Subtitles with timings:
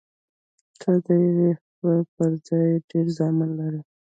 [0.79, 1.07] ته د
[1.39, 3.81] یو خر پر ځای ډېر زامن لرې.